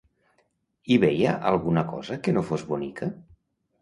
[0.87, 3.11] Hi veia alguna cosa que no fos bonica?